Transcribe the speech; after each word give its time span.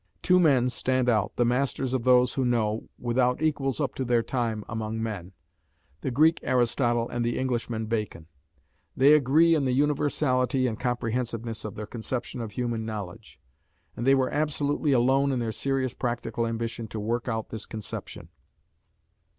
Two 0.23 0.39
men 0.39 0.67
stand 0.69 1.07
out, 1.09 1.35
"the 1.35 1.45
masters 1.45 1.93
of 1.93 2.05
those 2.05 2.33
who 2.33 2.43
know," 2.43 2.89
without 2.97 3.39
equals 3.39 3.79
up 3.79 3.93
to 3.93 4.03
their 4.03 4.23
time, 4.23 4.63
among 4.67 4.99
men 5.03 5.31
the 6.01 6.09
Greek 6.09 6.39
Aristotle 6.41 7.07
and 7.07 7.23
the 7.23 7.37
Englishman 7.37 7.85
Bacon. 7.85 8.25
They 8.97 9.13
agree 9.13 9.53
in 9.53 9.65
the 9.65 9.73
universality 9.73 10.65
and 10.65 10.79
comprehensiveness 10.79 11.63
of 11.65 11.75
their 11.75 11.85
conception 11.85 12.41
of 12.41 12.53
human 12.53 12.83
knowledge; 12.83 13.39
and 13.95 14.07
they 14.07 14.15
were 14.15 14.31
absolutely 14.33 14.91
alone 14.91 15.31
in 15.31 15.37
their 15.37 15.51
serious 15.51 15.93
practical 15.93 16.47
ambition 16.47 16.87
to 16.87 16.99
work 16.99 17.27
out 17.27 17.49
this 17.49 17.67
conception. 17.67 18.29